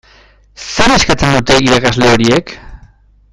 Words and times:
Zer 0.67 0.93
eskatzen 0.95 1.35
dute 1.35 1.59
irakasle 1.67 2.09
horiek? 2.15 2.55